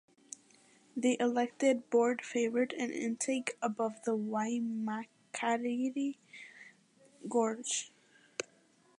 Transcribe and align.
The 0.97 1.15
elected 1.19 1.91
board 1.91 2.23
favoured 2.25 2.73
an 2.73 2.89
intake 2.89 3.55
above 3.61 4.01
the 4.03 4.17
Waimakariri 4.17 6.15
Gorge. 7.29 7.91